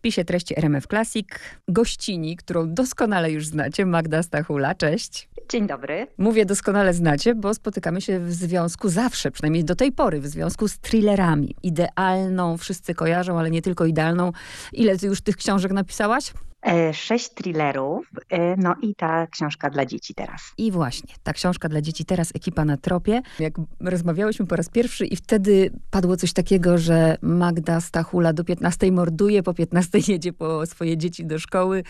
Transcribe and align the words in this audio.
spisie 0.00 0.24
treści 0.24 0.58
RMF 0.58 0.86
Classic 0.86 1.28
gościni, 1.68 2.36
którą 2.36 2.74
doskonale 2.74 3.30
już 3.30 3.46
znacie, 3.46 3.86
Magda 3.86 4.22
Stachula. 4.22 4.74
Cześć. 4.74 5.28
Dzień 5.48 5.66
dobry. 5.66 6.06
Mówię 6.18 6.46
doskonale 6.46 6.94
znacie, 6.94 7.34
bo 7.34 7.54
spotykamy 7.54 8.00
się 8.00 8.18
w 8.20 8.32
związku 8.32 8.88
zawsze, 8.88 9.30
przynajmniej 9.30 9.64
do 9.64 9.74
tej 9.74 9.92
pory, 9.92 10.20
w 10.20 10.26
związku 10.26 10.68
z 10.68 10.78
thrillerami. 10.78 11.54
Idealną, 11.62 12.56
wszyscy 12.56 12.94
kojarzą, 12.94 13.38
ale 13.38 13.50
nie 13.50 13.62
tylko 13.62 13.86
idealną. 13.86 14.32
Ile 14.72 14.98
ty 14.98 15.06
już 15.06 15.20
tych 15.20 15.36
książek 15.36 15.72
napisałaś? 15.72 16.32
E, 16.66 16.94
sześć 16.94 17.28
thrillerów, 17.28 18.10
e, 18.30 18.56
no 18.56 18.74
i 18.82 18.94
ta 18.94 19.26
książka 19.26 19.70
dla 19.70 19.86
dzieci 19.86 20.14
teraz. 20.14 20.40
I 20.58 20.72
właśnie, 20.72 21.14
ta 21.22 21.32
książka 21.32 21.68
dla 21.68 21.80
dzieci 21.80 22.04
teraz, 22.04 22.32
ekipa 22.34 22.64
na 22.64 22.76
tropie. 22.76 23.22
Jak 23.38 23.54
rozmawiałyśmy 23.80 24.46
po 24.46 24.56
raz 24.56 24.68
pierwszy 24.68 25.06
i 25.06 25.16
wtedy 25.16 25.70
padło 25.90 26.16
coś 26.16 26.32
takiego, 26.32 26.78
że 26.78 27.16
Magda 27.22 27.80
Stachula 27.80 28.32
do 28.32 28.44
15 28.44 28.92
morduje, 28.92 29.42
po 29.42 29.54
15 29.54 29.98
jedzie 30.12 30.32
po 30.32 30.66
swoje 30.66 30.96
dzieci 30.96 31.26
do 31.26 31.38
szkoły 31.38 31.82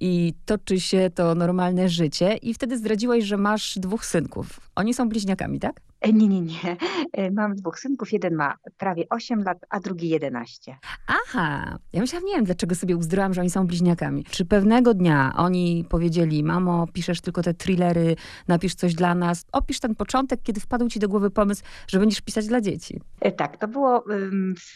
i 0.00 0.34
toczy 0.46 0.80
się 0.80 1.10
to 1.14 1.34
normalne 1.34 1.88
życie. 1.88 2.36
I 2.36 2.54
wtedy 2.54 2.78
zdradziłaś, 2.78 3.24
że 3.24 3.36
masz 3.36 3.78
dwóch 3.78 4.04
synków. 4.06 4.60
Oni 4.74 4.94
są 4.94 5.08
bliźniakami, 5.08 5.60
tak? 5.60 5.80
E, 6.00 6.12
Nie, 6.12 6.28
nie, 6.28 6.40
nie. 6.40 6.76
E, 7.12 7.30
Mam 7.30 7.54
dwóch 7.54 7.78
synków. 7.78 8.12
Jeden 8.12 8.34
ma 8.34 8.54
prawie 8.78 9.04
8 9.10 9.42
lat, 9.42 9.58
a 9.70 9.80
drugi 9.80 10.08
11. 10.08 10.76
Aha, 11.06 11.78
ja 11.92 12.00
myślałam, 12.00 12.26
nie 12.26 12.34
wiem, 12.34 12.44
dlaczego 12.44 12.74
sobie 12.74 12.96
uzdrołam, 12.96 13.34
że 13.34 13.40
oni 13.40 13.50
są 13.50 13.66
bliźniakami. 13.66 14.24
Czy 14.24 14.44
pewnego 14.44 14.94
dnia 14.94 15.32
oni 15.36 15.84
powiedzieli, 15.90 16.44
mamo, 16.44 16.86
piszesz 16.92 17.20
tylko 17.20 17.42
te 17.42 17.54
thrillery, 17.54 18.16
napisz 18.48 18.74
coś 18.74 18.94
dla 18.94 19.14
nas. 19.14 19.44
Opisz 19.52 19.80
ten 19.80 19.94
początek, 19.94 20.40
kiedy 20.42 20.60
wpadł 20.60 20.88
ci 20.88 20.98
do 20.98 21.08
głowy 21.08 21.30
pomysł, 21.30 21.62
że 21.88 21.98
będziesz 21.98 22.20
pisać 22.20 22.46
dla 22.46 22.60
dzieci. 22.60 23.00
E, 23.20 23.32
Tak, 23.32 23.56
to 23.56 23.68
było 23.68 24.04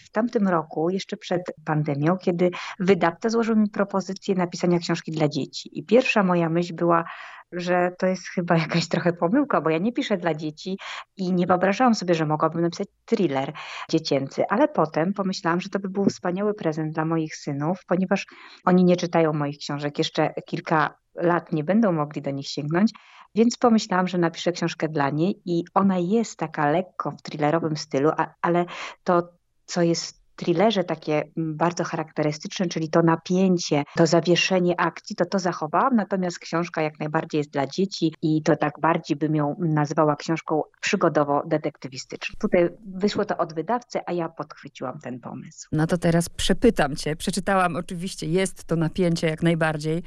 w 0.04 0.10
tamtym 0.10 0.48
roku, 0.48 0.90
jeszcze 0.90 1.16
przed 1.16 1.42
pandemią, 1.64 2.16
kiedy 2.18 2.50
wydawca 2.80 3.28
złożył 3.28 3.56
mi 3.56 3.70
propozycję 3.70 4.34
napisania 4.34 4.78
książki 4.78 5.12
dla 5.12 5.28
dzieci. 5.28 5.78
I 5.78 5.84
pierwsza 5.84 6.22
moja 6.22 6.48
myśl 6.48 6.74
była, 6.74 7.04
że 7.52 7.92
to 7.98 8.06
jest 8.06 8.28
chyba 8.28 8.56
jakaś 8.56 8.88
trochę 8.88 9.12
pomyłka, 9.12 9.60
bo 9.60 9.70
ja 9.70 9.78
nie 9.78 9.92
piszę 9.92 10.16
dla 10.16 10.34
dzieci 10.34 10.78
i 11.16 11.32
nie 11.32 11.46
wyobrażałam 11.46 11.94
sobie, 11.94 12.14
że 12.14 12.26
mogłabym 12.26 12.62
napisać 12.62 12.88
thriller 13.04 13.52
dziecięcy, 13.90 14.44
ale 14.48 14.68
potem 14.68 15.12
pomyślałam, 15.12 15.60
że 15.60 15.68
to 15.68 15.78
by 15.78 15.88
był 15.88 16.04
wspaniały 16.04 16.54
prezent 16.54 16.94
dla 16.94 17.04
moich 17.04 17.36
synów, 17.36 17.78
ponieważ 17.86 18.26
oni 18.64 18.84
nie 18.84 18.96
czytają 18.96 19.32
moich 19.32 19.58
książek, 19.58 19.98
jeszcze 19.98 20.34
kilka 20.46 20.94
lat 21.14 21.52
nie 21.52 21.64
będą 21.64 21.92
mogli 21.92 22.22
do 22.22 22.30
nich 22.30 22.48
sięgnąć, 22.48 22.92
więc 23.34 23.56
pomyślałam, 23.56 24.08
że 24.08 24.18
napiszę 24.18 24.52
książkę 24.52 24.88
dla 24.88 25.10
niej 25.10 25.42
i 25.44 25.64
ona 25.74 25.98
jest 25.98 26.38
taka 26.38 26.70
lekko 26.70 27.10
w 27.10 27.22
thrillerowym 27.22 27.76
stylu, 27.76 28.10
a, 28.16 28.34
ale 28.42 28.64
to, 29.04 29.28
co 29.66 29.82
jest 29.82 30.21
thrillerze 30.42 30.84
takie 30.84 31.22
mm, 31.36 31.56
bardzo 31.56 31.84
charakterystyczne, 31.84 32.66
czyli 32.66 32.88
to 32.90 33.02
napięcie, 33.02 33.84
to 33.96 34.06
zawieszenie 34.06 34.80
akcji, 34.80 35.16
to 35.16 35.24
to 35.26 35.38
zachowałam, 35.38 35.96
natomiast 35.96 36.38
książka 36.38 36.82
jak 36.82 37.00
najbardziej 37.00 37.38
jest 37.38 37.50
dla 37.50 37.66
dzieci 37.66 38.14
i 38.22 38.42
to 38.42 38.56
tak 38.56 38.72
bardziej 38.80 39.16
bym 39.16 39.34
ją 39.34 39.56
nazwała 39.58 40.16
książką 40.16 40.62
przygodowo-detektywistyczną. 40.80 42.34
Tutaj 42.38 42.68
wyszło 42.86 43.24
to 43.24 43.36
od 43.36 43.54
wydawcy, 43.54 43.98
a 44.06 44.12
ja 44.12 44.28
podchwyciłam 44.28 44.98
ten 44.98 45.20
pomysł. 45.20 45.68
No 45.72 45.86
to 45.86 45.98
teraz 45.98 46.28
przepytam 46.28 46.96
cię. 46.96 47.16
Przeczytałam 47.16 47.76
oczywiście, 47.76 48.26
jest 48.26 48.64
to 48.64 48.76
napięcie 48.76 49.26
jak 49.26 49.42
najbardziej. 49.42 50.02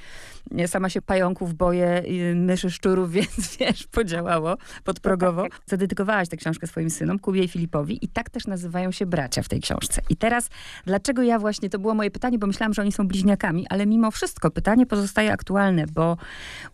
Ja 0.52 0.68
Sama 0.68 0.90
się 0.90 1.02
pająków 1.02 1.54
boję, 1.54 2.04
myszy 2.36 2.72
szczurów, 2.72 3.12
więc 3.18 3.58
wiesz, 3.58 3.88
podziałało 3.88 4.56
podprogowo. 4.84 5.48
Zadedykowałaś 5.66 6.30
tę 6.30 6.38
książkę 6.38 6.68
swoim 6.68 6.90
synom, 6.90 7.20
Kubie 7.20 7.44
i 7.44 7.48
Filipowi 7.48 8.06
i 8.06 8.08
tak 8.08 8.30
też 8.30 8.48
nazywają 8.48 8.92
się 8.92 9.06
bracia 9.06 9.42
w 9.42 9.50
tej 9.50 9.62
książce. 9.62 10.02
I 10.10 10.16
teraz, 10.26 10.50
dlaczego 10.86 11.24
ja 11.24 11.40
właśnie, 11.40 11.70
to 11.70 11.80
było 11.80 11.94
moje 11.94 12.12
pytanie, 12.12 12.40
bo 12.40 12.48
myślałam, 12.48 12.74
że 12.74 12.82
oni 12.82 12.92
są 12.92 13.08
bliźniakami, 13.08 13.66
ale 13.70 13.86
mimo 13.86 14.12
wszystko 14.12 14.52
pytanie 14.52 14.86
pozostaje 14.86 15.34
aktualne, 15.34 15.86
bo 15.88 16.18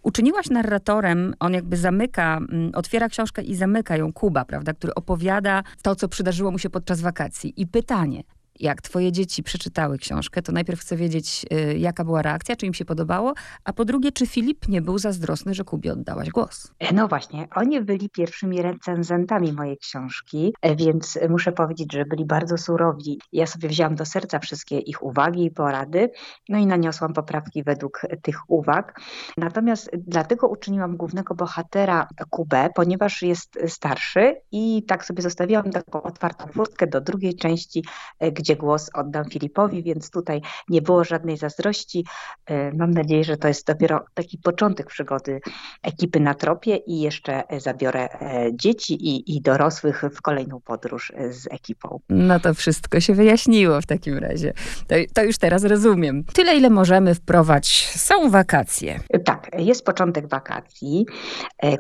uczyniłaś 0.02 0.50
narratorem, 0.50 1.34
on 1.40 1.54
jakby 1.54 1.78
zamyka, 1.78 2.38
mm, 2.38 2.72
otwiera 2.76 3.10
książkę 3.10 3.42
i 3.42 3.56
zamyka 3.56 3.98
ją 3.98 4.14
Kuba, 4.14 4.46
prawda, 4.46 4.74
który 4.74 4.94
opowiada 4.94 5.64
to, 5.82 5.96
co 5.96 6.08
przydarzyło 6.08 6.52
mu 6.52 6.60
się 6.60 6.70
podczas 6.70 7.02
wakacji. 7.02 7.54
I 7.62 7.68
pytanie, 7.68 8.24
jak 8.62 8.82
twoje 8.82 9.12
dzieci 9.12 9.44
przeczytały 9.44 9.98
książkę, 9.98 10.42
to 10.42 10.52
najpierw 10.52 10.80
chcę 10.80 10.96
wiedzieć, 10.96 11.46
y, 11.54 11.78
jaka 11.78 12.04
była 12.04 12.22
reakcja, 12.22 12.56
czy 12.56 12.66
im 12.66 12.74
się 12.74 12.86
podobało, 12.86 13.34
a 13.64 13.74
po 13.74 13.86
drugie, 13.86 14.12
czy 14.12 14.28
Filip 14.28 14.68
nie 14.68 14.82
był 14.82 14.98
zazdrosny, 14.98 15.54
że 15.54 15.64
Kubie 15.64 15.94
oddałaś 15.94 16.30
głos? 16.30 16.72
No 16.94 17.08
właśnie, 17.08 17.48
oni 17.56 17.82
byli 17.82 18.10
pierwszymi 18.10 18.62
recenzentami 18.62 19.54
mojej 19.54 19.78
książki, 19.78 20.54
e, 20.62 20.76
więc 20.76 21.20
muszę 21.30 21.52
powiedzieć, 21.52 21.94
że 21.94 22.06
byli 22.06 22.26
bardzo 22.26 22.58
surowi. 22.58 23.20
Ja 23.32 23.48
sobie 23.48 23.70
wzięłam 23.70 23.96
do 23.96 24.06
serca 24.06 24.40
wszystkie 24.40 24.80
ich 24.80 25.04
uwagi 25.04 25.46
i 25.46 25.52
porady, 25.52 26.10
no 26.50 26.58
i 26.58 26.66
naniosłam 26.66 27.14
poprawki 27.14 27.64
według 27.64 28.02
tych 28.22 28.38
uwag. 28.48 29.00
Natomiast 29.38 29.90
dlatego 29.94 30.48
uczyniłam 30.48 30.98
głównego 30.98 31.36
bohatera 31.36 32.08
Kubę, 32.30 32.70
ponieważ 32.76 33.22
jest 33.22 33.60
starszy 33.68 34.36
i 34.52 34.84
tak 34.88 35.06
sobie 35.06 35.22
zostawiłam 35.22 35.72
taką 35.72 36.04
otwartą 36.04 36.48
furtkę 36.48 36.88
do 36.88 37.02
drugiej 37.02 37.36
części, 37.36 37.84
e, 38.20 38.32
gdzie 38.52 38.56
głos 38.60 38.90
oddam 38.94 39.26
Filipowi, 39.26 39.84
więc 39.84 40.12
tutaj 40.12 40.42
nie 40.70 40.82
było 40.82 41.04
żadnej 41.04 41.38
zazdrości. 41.38 42.06
E, 42.46 42.72
Mam 42.74 42.92
nadzieję, 42.92 43.24
że 43.24 43.38
to 43.38 43.48
jest 43.48 43.68
dopiero 43.68 44.06
taki 44.14 44.38
początek 44.38 44.88
przygody 44.88 45.42
ekipy 45.84 46.20
na 46.20 46.34
tropie 46.34 46.76
i 46.76 47.02
jeszcze 47.02 47.48
e, 47.50 47.60
zabiorę 47.60 48.10
e, 48.22 48.50
dzieci 48.54 48.94
i, 48.94 49.36
i 49.36 49.42
dorosłych 49.42 50.04
w 50.16 50.22
kolejną 50.22 50.62
podróż 50.62 51.14
z 51.30 51.48
ekipą. 51.52 52.00
No 52.10 52.40
to 52.40 52.54
wszystko 52.54 53.00
się 53.00 53.14
wyjaśniło 53.14 53.82
w 53.82 53.86
takim 53.86 54.18
razie. 54.18 54.54
To, 54.88 54.96
to 55.14 55.24
już 55.24 55.38
teraz 55.38 55.64
rozumiem. 55.64 56.24
Tyle, 56.24 56.56
ile 56.56 56.70
możemy 56.70 57.16
wprowadź. 57.16 57.88
Są 57.88 58.30
wakacje. 58.30 59.00
Tak, 59.26 59.52
jest 59.58 59.86
początek 59.86 60.28
wakacji. 60.28 61.06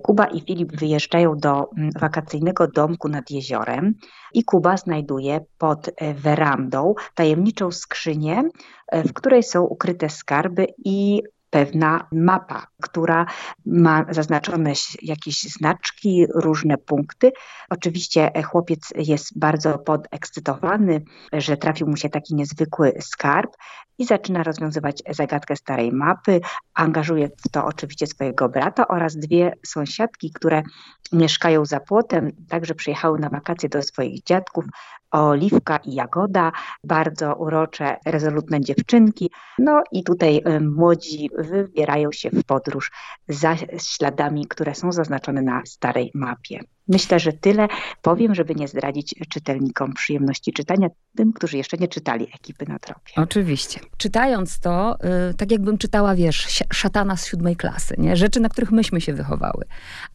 Kuba 0.03 0.25
i 0.25 0.41
Filip 0.41 0.75
wyjeżdżają 0.75 1.35
do 1.37 1.69
mm, 1.77 1.89
wakacyjnego 1.99 2.67
domku 2.67 3.07
nad 3.09 3.31
jeziorem 3.31 3.93
i 4.33 4.43
Kuba 4.43 4.77
znajduje 4.77 5.45
pod 5.57 5.87
e, 5.87 6.13
werandą 6.13 6.95
tajemniczą 7.15 7.71
skrzynię, 7.71 8.43
e, 8.87 9.03
w 9.03 9.13
której 9.13 9.43
są 9.43 9.61
ukryte 9.63 10.09
skarby 10.09 10.67
i 10.85 11.23
pewna 11.51 12.07
mapa, 12.11 12.67
która 12.81 13.25
ma 13.65 14.05
zaznaczone 14.09 14.73
jakieś 15.01 15.43
znaczki, 15.43 16.25
różne 16.35 16.77
punkty. 16.77 17.31
Oczywiście 17.69 18.35
e, 18.35 18.43
chłopiec 18.43 18.79
jest 18.95 19.39
bardzo 19.39 19.79
podekscytowany, 19.79 21.03
że 21.33 21.57
trafił 21.57 21.87
mu 21.87 21.97
się 21.97 22.09
taki 22.09 22.35
niezwykły 22.35 22.93
skarb 22.99 23.51
i 23.97 24.05
zaczyna 24.05 24.43
rozwiązywać 24.43 25.03
zagadkę 25.09 25.55
starej 25.55 25.91
mapy. 25.91 26.41
Angażuje 26.73 27.29
w 27.45 27.49
to 27.51 27.65
oczywiście 27.65 28.07
swojego 28.07 28.49
brata 28.49 28.87
oraz 28.87 29.17
dwie 29.17 29.53
sąsiadki, 29.65 30.31
które 30.33 30.63
mieszkają 31.11 31.65
za 31.65 31.79
płotem, 31.79 32.31
także 32.49 32.75
przyjechały 32.75 33.19
na 33.19 33.29
wakacje 33.29 33.69
do 33.69 33.81
swoich 33.81 34.23
dziadków. 34.23 34.65
Oliwka 35.11 35.77
i 35.77 35.93
Jagoda, 35.93 36.51
bardzo 36.83 37.35
urocze, 37.35 37.97
rezolutne 38.05 38.61
dziewczynki. 38.61 39.31
No 39.59 39.83
i 39.91 40.03
tutaj 40.03 40.41
y, 40.47 40.59
młodzi 40.61 41.29
wybierają 41.37 42.11
się 42.11 42.29
w 42.29 42.43
podróż 42.43 42.91
za 43.27 43.55
śladami, 43.77 44.47
które 44.47 44.75
są 44.75 44.91
zaznaczone 44.91 45.41
na 45.41 45.61
starej 45.65 46.11
mapie. 46.13 46.59
Myślę, 46.87 47.19
że 47.19 47.33
tyle 47.33 47.67
powiem, 48.01 48.35
żeby 48.35 48.55
nie 48.55 48.67
zdradzić 48.67 49.15
czytelnikom 49.29 49.93
przyjemności 49.93 50.53
czytania, 50.53 50.87
tym, 51.15 51.33
którzy 51.33 51.57
jeszcze 51.57 51.77
nie 51.77 51.87
czytali 51.87 52.27
ekipy 52.35 52.65
na 52.67 52.79
tropie. 52.79 53.13
Oczywiście. 53.15 53.79
Czytając 53.97 54.59
to, 54.59 54.97
y, 55.29 55.33
tak 55.33 55.51
jakbym 55.51 55.77
czytała, 55.77 56.15
wiesz, 56.15 56.63
szatana 56.73 57.17
z 57.17 57.25
siódmej 57.25 57.55
klasy, 57.55 57.95
nie? 57.97 58.15
Rzeczy, 58.15 58.39
na 58.39 58.49
których 58.49 58.71
myśmy 58.71 59.01
się 59.01 59.13
wychowały. 59.13 59.65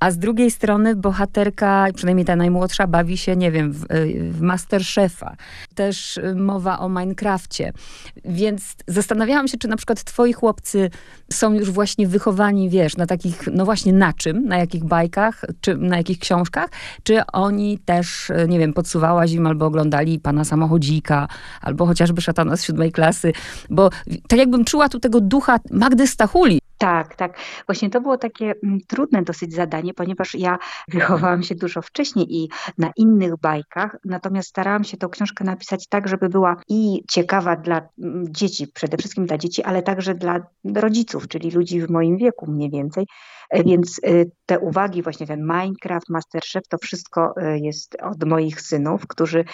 A 0.00 0.10
z 0.10 0.18
drugiej 0.18 0.50
strony 0.50 0.96
bohaterka, 0.96 1.86
przynajmniej 1.94 2.26
ta 2.26 2.36
najmłodsza, 2.36 2.86
bawi 2.86 3.18
się, 3.18 3.36
nie 3.36 3.50
wiem, 3.50 3.72
w, 3.72 3.84
y, 3.92 4.32
w 4.32 4.40
Masterchefa. 4.40 5.36
Też 5.74 6.16
y, 6.16 6.34
mowa 6.34 6.78
o 6.78 6.88
Minecrafcie. 6.88 7.72
Więc 8.24 8.76
zastanawiałam 8.86 9.48
się, 9.48 9.58
czy 9.58 9.68
na 9.68 9.76
przykład 9.76 10.04
twoi 10.04 10.32
chłopcy 10.32 10.90
są 11.32 11.54
już 11.54 11.70
właśnie 11.70 12.06
wychowani, 12.06 12.70
wiesz, 12.70 12.96
na 12.96 13.06
takich, 13.06 13.48
no 13.52 13.64
właśnie 13.64 13.92
na 13.92 14.12
czym, 14.12 14.44
na 14.44 14.58
jakich 14.58 14.84
bajkach, 14.84 15.44
czy 15.60 15.76
na 15.76 15.96
jakich 15.96 16.18
książkach, 16.18 16.55
czy 17.02 17.26
oni 17.32 17.78
też, 17.78 18.30
y, 18.30 18.46
nie 18.48 18.58
wiem, 18.58 18.72
podsuwałaś 18.72 19.32
im 19.32 19.46
albo 19.46 19.66
oglądali 19.66 20.20
Pana 20.20 20.44
Samochodzika, 20.44 21.28
albo 21.60 21.86
chociażby 21.86 22.20
Szatana 22.20 22.56
z 22.56 22.64
siódmej 22.64 22.92
klasy, 22.92 23.32
bo 23.70 23.90
tak 24.28 24.38
jakbym 24.38 24.64
czuła 24.64 24.88
tu 24.88 25.00
tego 25.00 25.20
ducha 25.20 25.58
Magdy 25.70 26.06
Stachuli. 26.06 26.65
Tak, 26.78 27.16
tak. 27.16 27.38
Właśnie 27.66 27.90
to 27.90 28.00
było 28.00 28.18
takie 28.18 28.54
mm, 28.62 28.78
trudne 28.88 29.22
dosyć 29.22 29.54
zadanie, 29.54 29.94
ponieważ 29.94 30.34
ja 30.34 30.58
wychowałam 30.88 31.42
się 31.42 31.54
dużo 31.54 31.82
wcześniej 31.82 32.26
i 32.36 32.48
na 32.78 32.90
innych 32.96 33.36
bajkach, 33.36 33.96
natomiast 34.04 34.48
starałam 34.48 34.84
się 34.84 34.96
tę 34.96 35.08
książkę 35.10 35.44
napisać 35.44 35.88
tak, 35.88 36.08
żeby 36.08 36.28
była 36.28 36.56
i 36.68 37.04
ciekawa 37.10 37.56
dla 37.56 37.88
mm, 38.02 38.24
dzieci, 38.30 38.68
przede 38.74 38.96
wszystkim 38.96 39.26
dla 39.26 39.38
dzieci, 39.38 39.62
ale 39.62 39.82
także 39.82 40.14
dla 40.14 40.40
rodziców, 40.74 41.28
czyli 41.28 41.50
ludzi 41.50 41.80
w 41.80 41.90
moim 41.90 42.16
wieku 42.16 42.50
mniej 42.50 42.70
więcej. 42.70 43.06
E, 43.50 43.64
więc 43.64 44.00
e, 44.04 44.24
te 44.46 44.58
uwagi, 44.58 45.02
właśnie 45.02 45.26
ten 45.26 45.40
Minecraft, 45.40 46.08
Masterchef, 46.08 46.68
to 46.68 46.78
wszystko 46.78 47.34
e, 47.36 47.58
jest 47.58 47.96
od 48.02 48.24
moich 48.24 48.60
synów, 48.60 49.06
którzy 49.06 49.44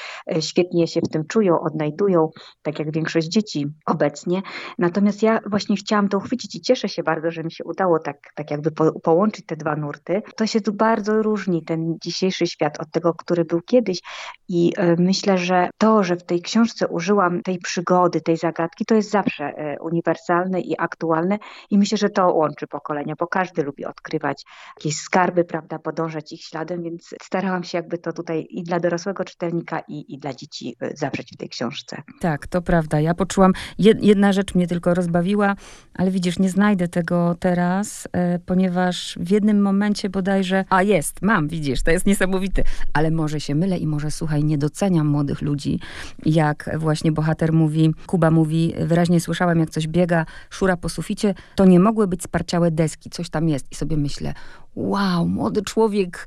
świetnie 0.41 0.87
się 0.87 1.01
w 1.01 1.09
tym 1.09 1.27
czują, 1.27 1.61
odnajdują, 1.61 2.31
tak 2.63 2.79
jak 2.79 2.93
większość 2.93 3.29
dzieci 3.29 3.67
obecnie. 3.87 4.43
Natomiast 4.79 5.23
ja 5.23 5.41
właśnie 5.47 5.77
chciałam 5.77 6.09
to 6.09 6.19
uchwycić 6.19 6.55
i 6.55 6.61
cieszę 6.61 6.89
się 6.89 7.03
bardzo, 7.03 7.12
że 7.25 7.44
mi 7.44 7.53
się 7.53 7.64
udało 7.64 7.99
tak, 7.99 8.17
tak 8.35 8.50
jakby 8.50 8.70
po, 8.70 9.00
połączyć 9.00 9.47
te 9.47 9.56
dwa 9.56 9.76
nurty. 9.76 10.23
To 10.37 10.47
się 10.47 10.61
tu 10.61 10.73
bardzo 10.73 11.23
różni, 11.23 11.64
ten 11.64 11.97
dzisiejszy 12.03 12.47
świat 12.47 12.81
od 12.81 12.91
tego, 12.91 13.14
który 13.14 13.44
był 13.44 13.61
kiedyś 13.61 14.00
i 14.49 14.73
myślę, 14.99 15.38
że 15.38 15.70
to, 15.79 16.03
że 16.05 16.17
w 16.17 16.25
tej 16.25 16.43
książce 16.43 16.88
użyłam 16.88 17.43
tej 17.43 17.59
przygody, 17.59 18.20
tej 18.20 18.37
zagadki, 18.37 18.85
to 18.85 18.94
jest 18.94 19.11
zawsze 19.11 19.53
uniwersalne 19.81 20.61
i 20.61 20.79
aktualne 20.79 21.38
i 21.70 21.79
myślę, 21.79 21.99
że 21.99 22.11
to 22.11 22.32
łączy 22.32 22.67
pokolenia, 22.67 23.15
bo 23.19 23.26
każdy 23.26 23.62
lubi 23.62 23.85
odkrywać 23.85 24.44
jakieś 24.76 24.97
skarby, 24.97 25.44
prawda, 25.44 25.79
podążać 25.79 26.32
ich 26.32 26.43
śladem, 26.43 26.82
więc 26.82 27.15
starałam 27.23 27.65
się 27.65 27.79
jakby 27.79 27.99
to 27.99 28.12
tutaj 28.12 28.47
i 28.50 28.62
dla 28.62 28.81
dorosłego 28.81 29.25
czytelnika, 29.25 29.82
i, 29.88 30.15
i 30.15 30.19
dla 30.19 30.35
dzieci 30.35 30.76
y, 30.82 30.93
zawrzeć 30.97 31.32
w 31.32 31.37
tej 31.37 31.49
książce. 31.49 32.03
Tak, 32.20 32.47
to 32.47 32.62
prawda. 32.62 33.00
Ja 33.00 33.15
poczułam, 33.15 33.53
jedna 33.79 34.32
rzecz 34.32 34.55
mnie 34.55 34.67
tylko 34.67 34.94
rozbawiła, 34.94 35.55
ale 35.94 36.11
widzisz, 36.11 36.38
nie 36.38 36.50
znajdę 36.50 36.88
tego 37.03 37.37
teraz, 37.41 38.09
e, 38.13 38.39
ponieważ 38.39 39.19
w 39.21 39.31
jednym 39.31 39.63
momencie 39.63 40.11
bodajże, 40.11 40.65
a 40.69 40.83
jest, 40.83 41.23
mam, 41.23 41.49
widzisz, 41.49 41.83
to 41.83 41.91
jest 41.91 42.07
niesamowite, 42.07 42.63
ale 42.93 43.11
może 43.11 43.41
się 43.41 43.55
mylę 43.55 43.79
i 43.79 43.87
może, 43.87 44.11
słuchaj, 44.11 44.45
nie 44.45 44.59
doceniam 44.59 45.07
młodych 45.07 45.43
ludzi, 45.43 45.81
jak 46.27 46.71
właśnie 46.79 47.13
bohater 47.13 47.53
mówi, 47.53 47.95
Kuba 48.07 48.31
mówi, 48.31 48.75
wyraźnie 48.87 49.21
słyszałem, 49.21 49.59
jak 49.59 49.71
coś 49.71 49.89
biega, 49.89 50.27
szura 50.51 50.77
po 50.77 50.89
suficie, 50.89 51.35
to 51.55 51.65
nie 51.65 51.81
mogły 51.81 52.07
być 52.07 52.23
sparciałe 52.23 52.71
deski, 52.71 53.11
coś 53.11 53.31
tam 53.31 53.49
jest. 53.49 53.67
I 53.73 53.75
sobie 53.75 53.97
myślę, 53.97 54.35
wow, 54.75 55.29
młody 55.29 55.63
człowiek 55.63 56.27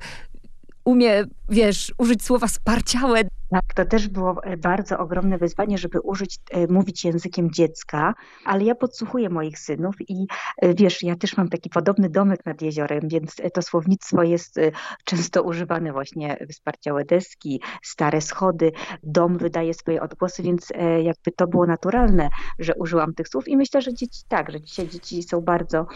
umie, 0.85 1.23
wiesz, 1.49 1.93
użyć 1.97 2.23
słowa 2.23 2.47
sparciałe. 2.47 3.21
Tak, 3.49 3.73
to 3.75 3.85
też 3.85 4.07
było 4.07 4.43
e, 4.43 4.57
bardzo 4.57 4.97
ogromne 4.97 5.37
wyzwanie, 5.37 5.77
żeby 5.77 6.01
użyć, 6.01 6.39
e, 6.51 6.67
mówić 6.67 7.05
językiem 7.05 7.51
dziecka, 7.51 8.13
ale 8.45 8.63
ja 8.63 8.75
podsłuchuję 8.75 9.29
moich 9.29 9.59
synów 9.59 9.95
i 10.07 10.27
e, 10.61 10.73
wiesz, 10.73 11.03
ja 11.03 11.15
też 11.15 11.37
mam 11.37 11.49
taki 11.49 11.69
podobny 11.69 12.09
domek 12.09 12.45
nad 12.45 12.61
jeziorem, 12.61 12.99
więc 13.03 13.35
to 13.53 13.61
słownictwo 13.61 14.23
jest 14.23 14.59
często 15.05 15.43
używane 15.43 15.91
właśnie, 15.91 16.37
wsparciałe 16.51 17.05
deski, 17.05 17.61
stare 17.83 18.21
schody, 18.21 18.71
dom 19.03 19.37
wydaje 19.37 19.73
swoje 19.73 20.01
odgłosy, 20.01 20.43
więc 20.43 20.69
jakby 21.03 21.31
to 21.31 21.47
było 21.47 21.65
naturalne, 21.65 22.29
że 22.59 22.75
użyłam 22.75 23.13
tych 23.13 23.27
słów 23.27 23.47
i 23.47 23.57
myślę, 23.57 23.81
że 23.81 23.93
dzieci 23.93 24.21
tak, 24.27 24.51
że 24.51 24.61
dzisiaj 24.61 24.87
dzieci 24.87 25.23
są 25.23 25.41
bardzo 25.41 25.87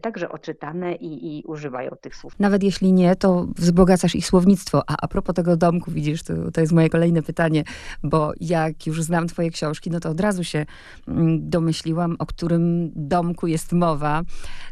także 0.00 0.28
oczytane 0.28 0.94
i, 0.94 1.38
i 1.38 1.44
używają 1.44 1.90
tych 2.00 2.16
słów. 2.16 2.32
Nawet 2.38 2.62
jeśli 2.62 2.92
nie, 2.92 3.16
to 3.16 3.46
wzbogacasz 3.56 4.14
ich 4.14 4.26
słownictwo. 4.26 4.82
A 4.86 4.94
a 5.04 5.08
propos 5.08 5.34
tego 5.34 5.56
domku, 5.56 5.90
widzisz, 5.90 6.22
to, 6.22 6.50
to 6.52 6.60
jest 6.60 6.72
moje 6.72 6.90
kolejne 6.94 7.22
pytanie, 7.22 7.64
bo 8.02 8.32
jak 8.40 8.86
już 8.86 9.02
znam 9.02 9.26
twoje 9.26 9.50
książki, 9.50 9.90
no 9.90 10.00
to 10.00 10.10
od 10.10 10.20
razu 10.20 10.44
się 10.44 10.66
mm, 11.08 11.50
domyśliłam, 11.50 12.16
o 12.18 12.26
którym 12.26 12.90
domku 12.94 13.46
jest 13.46 13.72
mowa. 13.72 14.22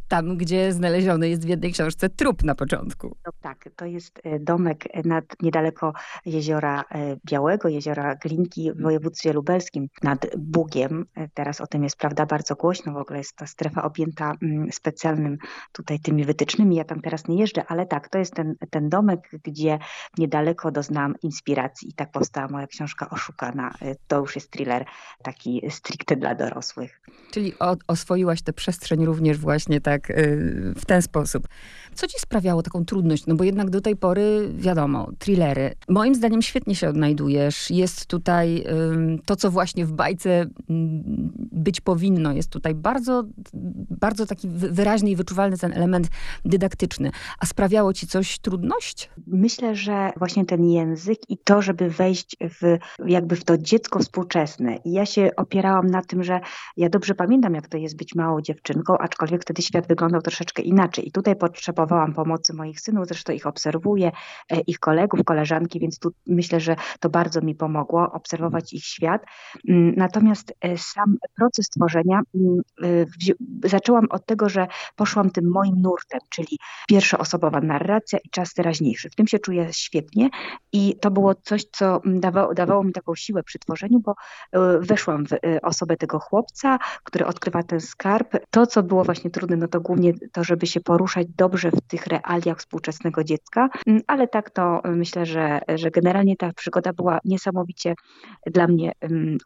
Tam, 0.08 0.36
gdzie 0.36 0.72
znaleziony 0.72 1.28
jest 1.28 1.44
w 1.46 1.48
jednej 1.48 1.72
książce 1.72 2.08
trup 2.08 2.44
na 2.44 2.54
początku. 2.54 3.16
No 3.26 3.32
tak, 3.40 3.68
to 3.76 3.86
jest 3.86 4.20
e, 4.24 4.38
domek 4.38 4.84
nad, 5.04 5.24
niedaleko 5.42 5.92
jeziora 6.26 6.84
e, 6.90 7.16
Białego, 7.26 7.68
jeziora 7.68 8.14
Glinki 8.14 8.72
w 8.72 8.82
województwie 8.82 9.32
lubelskim, 9.32 9.88
nad 10.02 10.26
Bugiem. 10.38 11.06
E, 11.16 11.28
teraz 11.34 11.60
o 11.60 11.66
tym 11.66 11.84
jest, 11.84 11.96
prawda, 11.96 12.26
bardzo 12.26 12.54
głośno. 12.54 12.92
W 12.92 12.96
ogóle 12.96 13.18
jest 13.18 13.36
ta 13.36 13.46
strefa 13.46 13.82
objęta 13.82 14.34
mm, 14.42 14.72
specjalnym 14.72 15.38
tutaj 15.72 15.98
tymi 16.00 16.24
wytycznymi. 16.24 16.76
Ja 16.76 16.84
tam 16.84 17.00
teraz 17.00 17.28
nie 17.28 17.36
jeżdżę, 17.36 17.64
ale 17.68 17.86
tak, 17.86 18.08
to 18.08 18.18
jest 18.18 18.34
ten, 18.34 18.54
ten 18.70 18.88
domek, 18.88 19.30
gdzie 19.44 19.78
niedaleko 20.18 20.70
doznałam 20.70 21.14
inspiracji 21.22 21.88
i 21.88 21.92
tak 21.92 22.11
powstała 22.12 22.48
moja 22.48 22.66
książka 22.66 23.10
Oszukana. 23.10 23.74
Y, 23.82 23.96
to 24.08 24.18
już 24.18 24.34
jest 24.34 24.50
thriller 24.50 24.84
taki 25.22 25.62
stricte 25.70 26.16
dla 26.16 26.34
dorosłych. 26.34 27.00
Czyli 27.30 27.52
oswoiłaś 27.86 28.42
tę 28.42 28.52
przestrzeń 28.52 29.04
również 29.04 29.38
właśnie 29.38 29.80
tak 29.80 30.10
y, 30.10 30.74
w 30.76 30.84
ten 30.86 31.02
sposób. 31.02 31.48
Co 31.94 32.06
ci 32.06 32.18
sprawiało 32.18 32.62
taką 32.62 32.84
trudność? 32.84 33.26
No 33.26 33.34
bo 33.34 33.44
jednak 33.44 33.70
do 33.70 33.80
tej 33.80 33.96
pory, 33.96 34.52
wiadomo, 34.54 35.10
thrillery. 35.18 35.74
Moim 35.88 36.14
zdaniem 36.14 36.42
świetnie 36.42 36.74
się 36.74 36.88
odnajdujesz. 36.88 37.70
Jest 37.70 38.06
tutaj 38.06 38.64
to, 39.26 39.36
co 39.36 39.50
właśnie 39.50 39.86
w 39.86 39.92
bajce 39.92 40.30
mm, 40.30 41.02
być 41.52 41.80
powinno. 41.80 42.32
Jest 42.32 42.50
tutaj 42.50 42.74
bardzo, 42.74 43.24
bardzo 44.00 44.26
taki 44.26 44.48
wyraźny 44.48 45.10
i 45.10 45.16
wyczuwalny 45.16 45.58
ten 45.58 45.72
element 45.72 46.08
dydaktyczny. 46.44 47.10
A 47.38 47.46
sprawiało 47.46 47.92
ci 47.92 48.06
coś 48.06 48.38
trudność? 48.38 49.10
Myślę, 49.26 49.74
że 49.74 50.10
właśnie 50.16 50.44
ten 50.44 50.64
język 50.64 51.18
i 51.28 51.38
to, 51.38 51.62
żeby 51.62 51.90
wejść 52.02 52.36
w, 52.40 52.78
jakby 53.06 53.36
w 53.36 53.44
to 53.44 53.58
dziecko 53.58 53.98
współczesne. 53.98 54.76
I 54.84 54.92
ja 54.92 55.06
się 55.06 55.30
opierałam 55.36 55.86
na 55.86 56.02
tym, 56.02 56.22
że 56.24 56.40
ja 56.76 56.88
dobrze 56.88 57.14
pamiętam, 57.14 57.54
jak 57.54 57.68
to 57.68 57.76
jest 57.76 57.96
być 57.96 58.14
małą 58.14 58.40
dziewczynką, 58.40 58.98
aczkolwiek 58.98 59.42
wtedy 59.42 59.62
świat 59.62 59.86
wyglądał 59.88 60.22
troszeczkę 60.22 60.62
inaczej. 60.62 61.08
I 61.08 61.12
tutaj 61.12 61.36
potrzebowałam 61.36 62.14
pomocy 62.14 62.54
moich 62.54 62.80
synów, 62.80 63.06
zresztą 63.06 63.32
ich 63.32 63.46
obserwuję, 63.46 64.12
e, 64.52 64.60
ich 64.60 64.78
kolegów, 64.78 65.20
koleżanki, 65.24 65.80
więc 65.80 65.98
tu 65.98 66.10
myślę, 66.26 66.60
że 66.60 66.76
to 67.00 67.10
bardzo 67.10 67.40
mi 67.40 67.54
pomogło 67.54 68.12
obserwować 68.12 68.72
ich 68.72 68.84
świat. 68.84 69.22
Mm, 69.68 69.94
natomiast 69.96 70.54
e, 70.60 70.78
sam 70.78 71.16
proces 71.36 71.68
tworzenia 71.68 72.20
mm, 72.34 72.60
e, 72.82 73.68
zaczęłam 73.68 74.06
od 74.10 74.26
tego, 74.26 74.48
że 74.48 74.66
poszłam 74.96 75.30
tym 75.30 75.50
moim 75.50 75.82
nurtem, 75.82 76.20
czyli 76.28 76.58
pierwszoosobowa 76.88 77.60
narracja 77.60 78.18
i 78.24 78.30
czas 78.30 78.54
teraźniejszy. 78.54 79.10
W 79.10 79.14
tym 79.14 79.26
się 79.26 79.38
czuję 79.38 79.68
świetnie 79.72 80.28
i 80.72 80.96
to 81.00 81.10
było 81.10 81.34
coś, 81.34 81.64
co 81.64 81.91
dawało, 82.04 82.54
dawało 82.54 82.84
mi 82.84 82.92
taką 82.92 83.14
siłę 83.14 83.42
przy 83.42 83.58
tworzeniu, 83.58 84.00
bo 84.00 84.14
e, 84.52 84.78
weszłam 84.78 85.26
w 85.26 85.32
e, 85.32 85.38
osobę 85.62 85.96
tego 85.96 86.18
chłopca, 86.18 86.78
który 87.04 87.26
odkrywa 87.26 87.62
ten 87.62 87.80
skarb. 87.80 88.36
To, 88.50 88.66
co 88.66 88.82
było 88.82 89.04
właśnie 89.04 89.30
trudne, 89.30 89.56
no 89.56 89.68
to 89.68 89.80
głównie 89.80 90.12
to, 90.32 90.44
żeby 90.44 90.66
się 90.66 90.80
poruszać 90.80 91.26
dobrze 91.36 91.70
w 91.70 91.80
tych 91.80 92.06
realiach 92.06 92.58
współczesnego 92.58 93.24
dziecka, 93.24 93.68
ale 94.06 94.28
tak 94.28 94.50
to 94.50 94.82
myślę, 94.84 95.26
że, 95.26 95.60
że 95.74 95.90
generalnie 95.90 96.36
ta 96.36 96.52
przygoda 96.52 96.92
była 96.92 97.18
niesamowicie 97.24 97.94
dla 98.46 98.66
mnie 98.66 98.92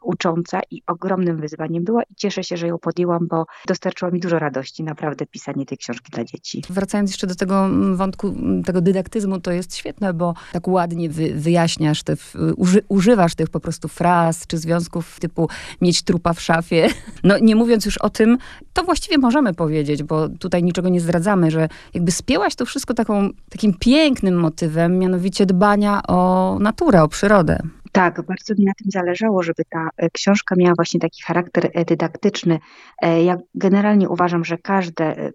ucząca 0.01 0.59
i 0.71 0.81
ogromnym 0.87 1.37
wyzwaniem 1.37 1.83
była 1.83 2.03
i 2.03 2.15
cieszę 2.15 2.43
się, 2.43 2.57
że 2.57 2.67
ją 2.67 2.77
podjęłam, 2.77 3.27
bo 3.27 3.45
dostarczyła 3.67 4.11
mi 4.11 4.19
dużo 4.19 4.39
radości 4.39 4.83
naprawdę 4.83 5.25
pisanie 5.25 5.65
tej 5.65 5.77
książki 5.77 6.11
dla 6.11 6.23
dzieci. 6.23 6.63
Wracając 6.69 7.09
jeszcze 7.09 7.27
do 7.27 7.35
tego 7.35 7.69
wątku, 7.93 8.35
tego 8.65 8.81
dydaktyzmu, 8.81 9.39
to 9.39 9.51
jest 9.51 9.75
świetne, 9.75 10.13
bo 10.13 10.33
tak 10.53 10.67
ładnie 10.67 11.09
wy, 11.09 11.33
wyjaśniasz, 11.33 12.03
te, 12.03 12.15
uży, 12.57 12.81
używasz 12.87 13.35
tych 13.35 13.49
po 13.49 13.59
prostu 13.59 13.87
fraz 13.87 14.47
czy 14.47 14.57
związków 14.57 15.19
typu 15.19 15.49
mieć 15.81 16.01
trupa 16.01 16.33
w 16.33 16.41
szafie. 16.41 16.87
No 17.23 17.39
nie 17.39 17.55
mówiąc 17.55 17.85
już 17.85 17.97
o 17.97 18.09
tym, 18.09 18.37
to 18.73 18.83
właściwie 18.83 19.17
możemy 19.17 19.53
powiedzieć, 19.53 20.03
bo 20.03 20.29
tutaj 20.29 20.63
niczego 20.63 20.89
nie 20.89 21.01
zdradzamy, 21.01 21.51
że 21.51 21.69
jakby 21.93 22.11
spięłaś 22.11 22.55
to 22.55 22.65
wszystko 22.65 22.93
taką, 22.93 23.29
takim 23.49 23.73
pięknym 23.79 24.35
motywem, 24.35 24.99
mianowicie 24.99 25.45
dbania 25.45 26.01
o 26.07 26.57
naturę, 26.59 27.03
o 27.03 27.07
przyrodę. 27.07 27.59
Tak, 27.97 28.25
bardzo 28.25 28.53
mi 28.57 28.65
na 28.65 28.73
tym 28.73 28.91
zależało, 28.91 29.43
żeby 29.43 29.63
ta 29.69 29.89
e, 29.97 30.09
książka 30.09 30.55
miała 30.57 30.73
właśnie 30.75 30.99
taki 30.99 31.23
charakter 31.23 31.69
e, 31.73 31.85
dydaktyczny. 31.85 32.59
E, 33.01 33.23
ja 33.23 33.37
generalnie 33.55 34.09
uważam, 34.09 34.45
że 34.45 34.57
każde 34.57 35.31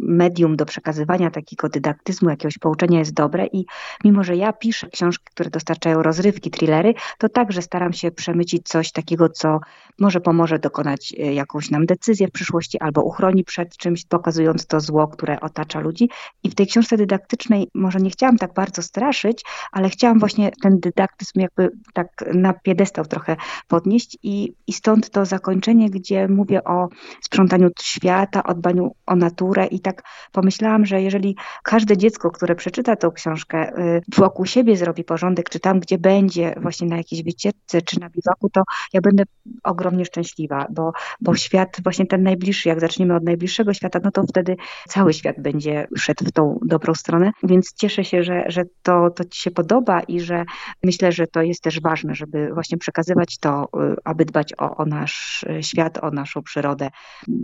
medium 0.00 0.56
do 0.56 0.66
przekazywania 0.66 1.30
takiego 1.30 1.68
dydaktyzmu, 1.68 2.30
jakiegoś 2.30 2.58
pouczenia 2.58 2.98
jest 2.98 3.14
dobre 3.14 3.46
i 3.46 3.64
mimo, 4.04 4.24
że 4.24 4.36
ja 4.36 4.52
piszę 4.52 4.88
książki, 4.88 5.24
które 5.30 5.50
dostarczają 5.50 6.02
rozrywki, 6.02 6.50
thrillery, 6.50 6.94
to 7.18 7.28
także 7.28 7.62
staram 7.62 7.92
się 7.92 8.10
przemycić 8.10 8.68
coś 8.68 8.92
takiego, 8.92 9.28
co 9.28 9.60
może 9.98 10.20
pomoże 10.20 10.58
dokonać 10.58 11.12
jakąś 11.12 11.70
nam 11.70 11.86
decyzję 11.86 12.28
w 12.28 12.32
przyszłości 12.32 12.80
albo 12.80 13.02
uchroni 13.02 13.44
przed 13.44 13.76
czymś, 13.76 14.04
pokazując 14.04 14.66
to 14.66 14.80
zło, 14.80 15.08
które 15.08 15.40
otacza 15.40 15.80
ludzi. 15.80 16.10
I 16.42 16.50
w 16.50 16.54
tej 16.54 16.66
książce 16.66 16.96
dydaktycznej 16.96 17.68
może 17.74 17.98
nie 17.98 18.10
chciałam 18.10 18.38
tak 18.38 18.54
bardzo 18.54 18.82
straszyć, 18.82 19.44
ale 19.72 19.90
chciałam 19.90 20.18
właśnie 20.18 20.50
ten 20.62 20.80
dydaktyzm 20.80 21.40
jakby 21.40 21.70
tak 21.94 22.24
na 22.34 22.52
piedestał 22.52 23.04
trochę 23.04 23.36
podnieść 23.68 24.18
i, 24.22 24.54
i 24.66 24.72
stąd 24.72 25.10
to 25.10 25.24
zakończenie, 25.24 25.90
gdzie 25.90 26.28
mówię 26.28 26.64
o 26.64 26.88
sprzątaniu 27.22 27.68
świata, 27.80 28.42
o 28.44 28.54
dbaniu 28.54 28.94
o 29.06 29.16
naturę 29.16 29.66
i 29.66 29.80
tak 29.80 30.02
pomyślałam, 30.32 30.86
że 30.86 31.02
jeżeli 31.02 31.36
każde 31.62 31.96
dziecko, 31.96 32.30
które 32.30 32.54
przeczyta 32.54 32.96
tą 32.96 33.10
książkę, 33.10 33.78
y, 33.78 34.02
wokół 34.16 34.46
siebie 34.46 34.76
zrobi 34.76 35.04
porządek, 35.04 35.50
czy 35.50 35.60
tam, 35.60 35.80
gdzie 35.80 35.98
będzie 35.98 36.54
właśnie 36.62 36.88
na 36.88 36.96
jakiejś 36.96 37.22
wycieczce, 37.22 37.82
czy 37.82 38.00
na 38.00 38.10
biwaku, 38.10 38.50
to 38.50 38.62
ja 38.92 39.00
będę 39.00 39.22
ogromnie 39.62 40.04
szczęśliwa, 40.04 40.66
bo, 40.70 40.92
bo 41.20 41.34
świat 41.34 41.76
właśnie 41.82 42.06
ten 42.06 42.22
najbliższy, 42.22 42.68
jak 42.68 42.80
zaczniemy 42.80 43.16
od 43.16 43.24
najbliższego 43.24 43.74
świata, 43.74 44.00
no 44.04 44.10
to 44.10 44.22
wtedy 44.22 44.56
cały 44.88 45.12
świat 45.12 45.40
będzie 45.40 45.86
szedł 45.96 46.24
w 46.24 46.32
tą 46.32 46.58
dobrą 46.62 46.94
stronę, 46.94 47.32
więc 47.42 47.74
cieszę 47.74 48.04
się, 48.04 48.22
że, 48.22 48.44
że 48.46 48.62
to, 48.82 49.10
to 49.10 49.24
Ci 49.24 49.42
się 49.42 49.50
podoba 49.50 50.00
i 50.00 50.20
że 50.20 50.44
myślę, 50.82 51.12
że 51.12 51.26
to 51.26 51.42
jest 51.42 51.62
też 51.62 51.80
ważne, 51.80 52.14
żeby 52.14 52.50
właśnie 52.54 52.78
przekazywać 52.78 53.38
to, 53.38 53.64
y, 53.64 53.96
aby 54.04 54.24
dbać 54.24 54.52
o, 54.58 54.76
o 54.76 54.84
nasz 54.84 55.44
świat, 55.60 56.04
o 56.04 56.10
naszą 56.10 56.42
przyrodę 56.42 56.90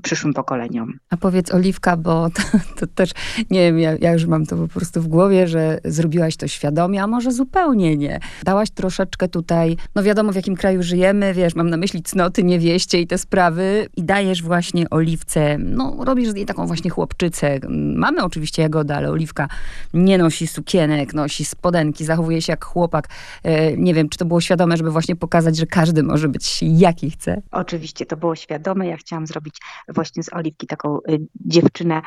przyszłym 0.02 0.34
pokoleniom. 0.34 0.92
A 1.10 1.16
powiedz 1.16 1.49
Oliwka, 1.52 1.96
bo 1.96 2.28
to, 2.36 2.42
to 2.80 2.86
też, 2.86 3.10
nie 3.50 3.60
wiem, 3.60 3.78
ja, 3.78 3.94
ja, 4.00 4.12
już 4.12 4.26
mam 4.26 4.46
to 4.46 4.56
po 4.56 4.68
prostu 4.68 5.02
w 5.02 5.08
głowie, 5.08 5.48
że 5.48 5.78
zrobiłaś 5.84 6.36
to 6.36 6.48
świadomie, 6.48 7.02
a 7.02 7.06
może 7.06 7.32
zupełnie 7.32 7.96
nie. 7.96 8.20
Dałaś 8.44 8.70
troszeczkę 8.70 9.28
tutaj, 9.28 9.76
no 9.94 10.02
wiadomo 10.02 10.32
w 10.32 10.36
jakim 10.36 10.56
kraju 10.56 10.82
żyjemy, 10.82 11.34
wiesz, 11.34 11.54
mam 11.54 11.70
na 11.70 11.76
myśli 11.76 12.02
cnoty, 12.02 12.44
niewieście 12.44 13.00
i 13.00 13.06
te 13.06 13.18
sprawy 13.18 13.88
i 13.96 14.04
dajesz 14.04 14.42
właśnie 14.42 14.90
Oliwce, 14.90 15.58
no 15.58 15.96
robisz 16.04 16.28
z 16.28 16.34
niej 16.34 16.46
taką 16.46 16.66
właśnie 16.66 16.90
chłopczycę. 16.90 17.58
Mamy 17.94 18.24
oczywiście 18.24 18.62
Jagoda, 18.62 18.96
ale 18.96 19.10
Oliwka 19.10 19.48
nie 19.94 20.18
nosi 20.18 20.46
sukienek, 20.46 21.14
nosi 21.14 21.44
spodenki, 21.44 22.04
zachowuje 22.04 22.42
się 22.42 22.52
jak 22.52 22.64
chłopak. 22.64 23.08
E, 23.42 23.76
nie 23.76 23.94
wiem, 23.94 24.08
czy 24.08 24.18
to 24.18 24.24
było 24.24 24.40
świadome, 24.40 24.76
żeby 24.76 24.90
właśnie 24.90 25.16
pokazać, 25.16 25.56
że 25.56 25.66
każdy 25.66 26.02
może 26.02 26.28
być 26.28 26.60
jaki 26.62 27.10
chce? 27.10 27.42
Oczywiście, 27.50 28.06
to 28.06 28.16
było 28.16 28.36
świadome. 28.36 28.86
Ja 28.86 28.96
chciałam 28.96 29.26
zrobić 29.26 29.56
właśnie 29.88 30.22
z 30.22 30.32
Oliwki 30.32 30.66
taką 30.66 30.98
y, 30.98 31.20
dziewczynę, 31.40 32.02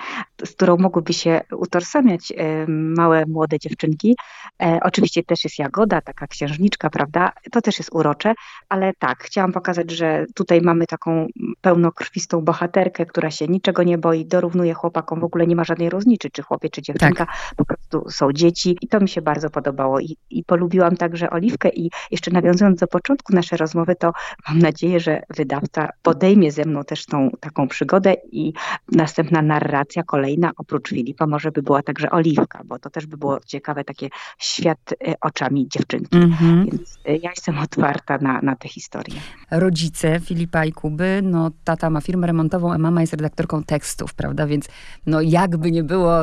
z 0.46 0.52
którą 0.52 0.78
mogłyby 0.78 1.14
się 1.14 1.42
utożsamiać 1.52 2.32
y, 2.32 2.36
małe, 2.68 3.26
młode 3.26 3.60
dziewczynki. 3.60 4.16
E, 4.64 4.80
oczywiście 4.84 5.24
też 5.24 5.44
jest 5.44 5.60
Jagoda, 5.60 6.02
taka 6.02 6.28
księżniczka, 6.28 6.90
prawda? 6.90 7.32
To 7.52 7.62
też 7.62 7.78
jest 7.80 7.90
urocze, 7.94 8.34
ale 8.70 8.94
tak, 9.00 9.24
chciałam 9.24 9.52
pokazać, 9.52 9.92
że 9.92 10.26
tutaj 10.36 10.62
mamy 10.62 10.88
taką 10.88 11.28
pełnokrwistą 11.62 12.42
bohaterkę, 12.42 13.06
która 13.06 13.32
się 13.32 13.48
niczego 13.48 13.84
nie 13.84 13.98
boi, 13.98 14.26
dorównuje 14.26 14.74
chłopakom, 14.74 15.20
w 15.20 15.24
ogóle 15.24 15.48
nie 15.48 15.56
ma 15.56 15.64
żadnej 15.64 15.90
różnicy, 15.90 16.30
czy 16.30 16.42
chłopiec, 16.42 16.72
czy 16.72 16.82
dziewczynka, 16.82 17.26
tak. 17.26 17.36
po 17.58 17.66
prostu 17.66 18.10
są 18.10 18.34
dzieci 18.34 18.78
i 18.82 18.88
to 18.88 19.00
mi 19.00 19.10
się 19.10 19.22
bardzo 19.22 19.50
podobało 19.50 20.00
i, 20.00 20.18
i 20.30 20.44
polubiłam 20.44 20.98
także 20.98 21.30
Oliwkę 21.30 21.70
i 21.70 21.90
jeszcze 22.12 22.32
nawiązując 22.32 22.80
do 22.80 22.88
początku 22.88 23.34
naszej 23.34 23.58
rozmowy, 23.58 23.96
to 23.96 24.12
mam 24.48 24.60
nadzieję, 24.60 25.00
że 25.00 25.22
wydawca 25.30 25.90
podejmie 26.02 26.52
ze 26.52 26.66
mną 26.66 26.84
też 26.84 27.06
tą 27.06 27.30
taką 27.40 27.68
przygodę 27.68 28.16
i 28.32 28.54
następna 29.24 29.42
narracja 29.42 30.04
kolejna 30.04 30.52
oprócz 30.58 30.90
Filipa 30.90 31.28
może 31.28 31.52
by 31.52 31.62
była 31.62 31.82
także 31.82 32.12
Oliwka, 32.12 32.62
bo 32.66 32.80
to 32.80 32.90
też 32.90 33.06
by 33.06 33.18
było 33.18 33.40
ciekawe 33.46 33.84
takie 33.84 34.10
świat 34.38 34.94
e, 35.08 35.14
oczami 35.22 35.68
dziewczynki. 35.68 36.18
-hmm. 36.18 36.66
Więc 36.66 37.00
e, 37.06 37.18
ja 37.18 37.30
jestem 37.30 37.60
otwarta 37.60 38.18
na, 38.18 38.42
na 38.42 38.56
tę 38.56 38.68
historię. 38.68 39.16
Rodzice 39.52 40.20
Filipa 40.20 40.66
i 40.66 40.72
Kuby, 40.72 41.22
no 41.24 41.52
tata 41.64 41.90
ma 41.90 42.02
firmę 42.02 42.28
remontową, 42.28 42.74
a 42.74 42.78
mama 42.78 43.02
jest 43.02 43.14
redaktorką 43.14 43.64
tekstów, 43.64 44.14
prawda? 44.14 44.48
Więc 44.48 44.68
no 45.06 45.22
jakby 45.22 45.72
nie 45.72 45.84
było, 45.84 46.14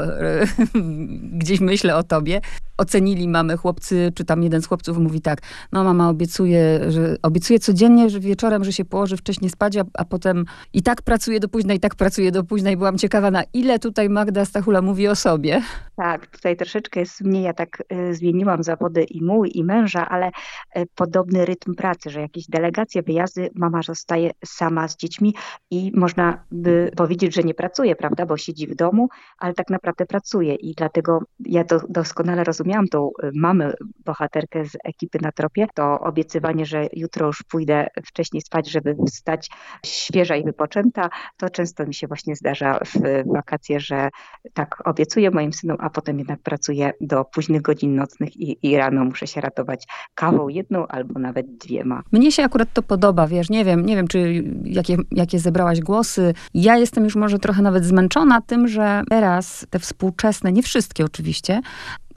gdzieś 1.40 1.60
myślę 1.60 1.96
o 1.96 2.02
tobie, 2.02 2.40
ocenili 2.80 3.28
mamy 3.28 3.56
chłopcy, 3.56 4.12
czy 4.14 4.24
tam 4.24 4.42
jeden 4.42 4.62
z 4.62 4.66
chłopców 4.66 4.98
mówi 4.98 5.20
tak, 5.20 5.40
no 5.72 5.84
mama 5.84 6.08
obiecuje, 6.08 6.80
że 6.88 7.16
obiecuje 7.22 7.58
codziennie, 7.58 8.10
że 8.10 8.20
wieczorem, 8.20 8.64
że 8.64 8.72
się 8.72 8.84
położy 8.84 9.16
wcześniej 9.16 9.50
spać, 9.50 9.76
a, 9.76 9.84
a 9.94 10.04
potem 10.04 10.44
i 10.72 10.82
tak 10.82 11.02
pracuje 11.02 11.40
do 11.40 11.48
późna, 11.48 11.74
i 11.74 11.80
tak 11.80 11.94
pracuje 11.94 12.32
do 12.32 12.44
późna 12.44 12.70
i 12.70 12.76
byłam 12.76 12.98
ciekawa, 12.98 13.30
na 13.30 13.42
ile 13.52 13.78
tutaj 13.78 14.08
Magda 14.08 14.44
Stachula 14.44 14.82
mówi 14.82 15.08
o 15.08 15.16
sobie. 15.16 15.62
Tak, 16.00 16.26
tutaj 16.26 16.56
troszeczkę 16.56 17.00
jest 17.00 17.20
mnie, 17.20 17.42
ja 17.42 17.52
tak 17.52 17.82
y, 17.92 18.14
zmieniłam 18.14 18.62
zawody 18.62 19.02
i 19.04 19.24
mój, 19.24 19.50
i 19.54 19.64
męża, 19.64 20.08
ale 20.08 20.28
y, 20.28 20.86
podobny 20.94 21.44
rytm 21.44 21.74
pracy, 21.74 22.10
że 22.10 22.20
jakieś 22.20 22.46
delegacje, 22.48 23.02
wyjazdy, 23.02 23.50
mama 23.54 23.82
zostaje 23.82 24.30
sama 24.44 24.88
z 24.88 24.96
dziećmi 24.96 25.34
i 25.70 25.92
można 25.94 26.44
by 26.50 26.90
powiedzieć, 26.96 27.34
że 27.34 27.42
nie 27.42 27.54
pracuje, 27.54 27.96
prawda, 27.96 28.26
bo 28.26 28.36
siedzi 28.36 28.66
w 28.66 28.74
domu, 28.74 29.08
ale 29.38 29.54
tak 29.54 29.70
naprawdę 29.70 30.06
pracuje 30.06 30.54
i 30.54 30.74
dlatego 30.74 31.22
ja 31.40 31.64
to 31.64 31.80
doskonale 31.88 32.44
rozumiałam 32.44 32.88
tą 32.88 33.08
y, 33.08 33.30
mamę, 33.34 33.72
bohaterkę 34.04 34.64
z 34.64 34.76
ekipy 34.84 35.18
na 35.22 35.32
tropie, 35.32 35.66
to 35.74 36.00
obiecywanie, 36.00 36.66
że 36.66 36.86
jutro 36.92 37.26
już 37.26 37.42
pójdę 37.42 37.86
wcześniej 38.06 38.42
spać, 38.42 38.70
żeby 38.70 38.96
wstać 39.06 39.50
świeża 39.86 40.36
i 40.36 40.44
wypoczęta, 40.44 41.08
to 41.36 41.50
często 41.50 41.86
mi 41.86 41.94
się 41.94 42.06
właśnie 42.06 42.36
zdarza 42.36 42.78
w 42.78 43.28
wakacje, 43.34 43.80
że 43.80 44.08
tak 44.54 44.88
obiecuję 44.88 45.30
moim 45.30 45.52
synom, 45.52 45.76
a 45.80 45.89
potem 45.90 46.18
jednak 46.18 46.40
pracuję 46.40 46.92
do 47.00 47.24
późnych 47.24 47.62
godzin 47.62 47.94
nocnych 47.94 48.36
i, 48.36 48.58
i 48.62 48.76
rano 48.76 49.04
muszę 49.04 49.26
się 49.26 49.40
ratować 49.40 49.84
kawą 50.14 50.48
jedną 50.48 50.86
albo 50.86 51.20
nawet 51.20 51.56
dwiema. 51.56 52.02
Mnie 52.12 52.32
się 52.32 52.42
akurat 52.42 52.72
to 52.72 52.82
podoba, 52.82 53.26
wiesz, 53.26 53.50
nie 53.50 53.64
wiem, 53.64 53.86
nie 53.86 53.96
wiem, 53.96 54.08
czy 54.08 54.44
jakie, 54.64 54.96
jakie 55.10 55.38
zebrałaś 55.38 55.80
głosy. 55.80 56.34
Ja 56.54 56.76
jestem 56.76 57.04
już 57.04 57.16
może 57.16 57.38
trochę 57.38 57.62
nawet 57.62 57.84
zmęczona 57.84 58.40
tym, 58.40 58.68
że 58.68 59.02
teraz 59.08 59.66
te 59.70 59.78
współczesne, 59.78 60.52
nie 60.52 60.62
wszystkie 60.62 61.04
oczywiście, 61.04 61.60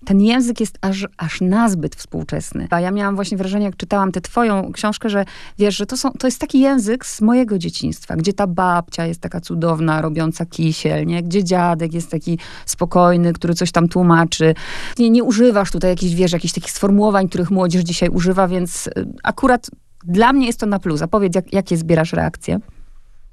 ten 0.06 0.22
język 0.22 0.60
jest 0.60 0.78
aż, 0.82 1.08
aż 1.18 1.42
nazbyt 1.42 1.96
współczesny. 1.96 2.68
A 2.70 2.80
ja 2.80 2.92
miałam 2.92 3.16
właśnie 3.16 3.38
wrażenie, 3.38 3.66
jak 3.66 3.78
czytałam 3.78 4.12
tę 4.12 4.22
twoją 4.22 4.72
książkę, 4.72 5.10
że 5.10 5.26
wiesz, 5.60 5.78
że 5.78 5.86
to, 5.86 5.98
są, 5.98 6.12
to 6.12 6.28
jest 6.28 6.40
taki 6.40 6.60
język 6.60 7.06
z 7.06 7.22
mojego 7.22 7.58
dzieciństwa, 7.58 8.16
gdzie 8.16 8.34
ta 8.34 8.48
babcia 8.48 9.06
jest 9.06 9.22
taka 9.22 9.42
cudowna, 9.42 10.02
robiąca 10.02 10.46
kisiel, 10.46 11.06
nie? 11.06 11.24
gdzie 11.24 11.44
dziadek 11.44 11.94
jest 11.94 12.12
taki 12.12 12.40
spokojny, 12.66 13.34
który 13.34 13.54
coś 13.54 13.72
tam 13.72 13.88
tłumaczy. 13.88 14.56
Nie, 15.00 15.10
nie 15.10 15.24
używasz 15.24 15.72
tutaj 15.72 15.90
jakichś, 15.90 16.14
wiesz, 16.14 16.32
jakichś 16.32 16.54
takich 16.54 16.72
sformułowań, 16.72 17.30
których 17.30 17.52
młodzież 17.52 17.84
dzisiaj 17.84 18.10
używa, 18.10 18.48
więc 18.48 18.88
y, 18.88 18.92
akurat 19.24 19.70
dla 20.04 20.34
mnie 20.34 20.48
jest 20.48 20.60
to 20.60 20.66
na 20.66 20.80
plus. 20.80 21.02
A 21.02 21.08
powiedz, 21.08 21.36
jak, 21.36 21.54
jakie 21.54 21.78
zbierasz 21.78 22.14
reakcje? 22.14 22.60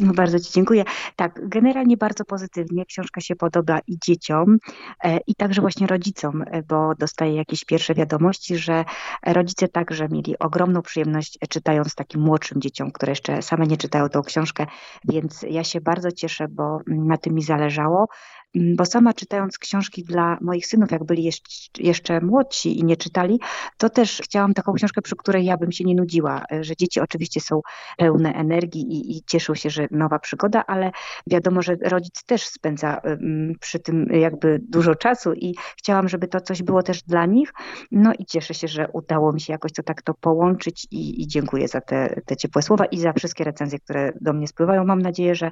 No 0.00 0.12
bardzo 0.12 0.40
Ci 0.40 0.52
dziękuję. 0.52 0.84
Tak, 1.16 1.48
generalnie 1.48 1.96
bardzo 1.96 2.24
pozytywnie. 2.24 2.86
Książka 2.86 3.20
się 3.20 3.36
podoba 3.36 3.78
i 3.86 3.98
dzieciom, 3.98 4.58
e, 5.04 5.18
i 5.26 5.34
także 5.34 5.60
właśnie 5.60 5.86
rodzicom, 5.86 6.42
e, 6.46 6.62
bo 6.62 6.94
dostaję 6.98 7.34
jakieś 7.34 7.64
pierwsze 7.64 7.94
wiadomości, 7.94 8.56
że 8.56 8.84
rodzice 9.26 9.68
także 9.68 10.08
mieli 10.08 10.38
ogromną 10.38 10.82
przyjemność 10.82 11.38
e, 11.40 11.46
czytając 11.46 11.94
takim 11.94 12.20
młodszym 12.20 12.60
dzieciom, 12.60 12.90
które 12.90 13.12
jeszcze 13.12 13.42
same 13.42 13.66
nie 13.66 13.76
czytają 13.76 14.08
tą 14.08 14.22
książkę, 14.22 14.66
więc 15.04 15.42
ja 15.50 15.64
się 15.64 15.80
bardzo 15.80 16.12
cieszę, 16.12 16.48
bo 16.48 16.78
na 16.86 17.16
tym 17.16 17.34
mi 17.34 17.42
zależało. 17.42 18.06
Mm, 18.56 18.76
bo 18.76 18.84
sama 18.84 19.12
czytając 19.12 19.58
książki 19.58 20.04
dla 20.04 20.38
moich 20.40 20.66
synów, 20.66 20.90
jak 20.90 21.04
byli 21.04 21.30
jeszcze 21.78 22.20
młodsi 22.20 22.78
i 22.78 22.84
nie 22.84 22.96
czytali, 22.96 23.40
to 23.78 23.90
też 23.90 24.20
chciałam 24.24 24.54
taką 24.54 24.72
książkę, 24.72 25.02
przy 25.02 25.16
której 25.16 25.44
ja 25.44 25.56
bym 25.56 25.72
się 25.72 25.84
nie 25.84 25.94
nudziła, 25.94 26.42
e, 26.52 26.64
że 26.64 26.76
dzieci 26.76 27.00
oczywiście 27.00 27.40
są 27.40 27.60
pełne 27.98 28.34
energii 28.34 28.82
i, 28.82 29.16
i 29.16 29.22
cieszą 29.22 29.54
się, 29.54 29.70
że 29.70 29.86
nowa 29.90 30.18
przygoda, 30.18 30.64
ale 30.66 30.90
wiadomo, 31.26 31.62
że 31.62 31.76
rodzic 31.82 32.24
też 32.24 32.46
spędza 32.46 33.00
przy 33.60 33.78
tym 33.78 34.06
jakby 34.10 34.60
dużo 34.68 34.94
czasu 34.94 35.32
i 35.32 35.54
chciałam, 35.78 36.08
żeby 36.08 36.28
to 36.28 36.40
coś 36.40 36.62
było 36.62 36.82
też 36.82 37.02
dla 37.02 37.26
nich. 37.26 37.52
No 37.90 38.12
i 38.18 38.24
cieszę 38.24 38.54
się, 38.54 38.68
że 38.68 38.88
udało 38.92 39.32
mi 39.32 39.40
się 39.40 39.52
jakoś 39.52 39.72
to 39.72 39.82
tak 39.82 40.02
to 40.02 40.14
połączyć 40.14 40.86
i, 40.90 41.22
i 41.22 41.26
dziękuję 41.26 41.68
za 41.68 41.80
te, 41.80 42.20
te 42.26 42.36
ciepłe 42.36 42.62
słowa 42.62 42.84
i 42.84 42.98
za 42.98 43.12
wszystkie 43.12 43.44
recenzje, 43.44 43.78
które 43.78 44.12
do 44.20 44.32
mnie 44.32 44.48
spływają. 44.48 44.84
Mam 44.84 45.02
nadzieję, 45.02 45.34
że 45.34 45.50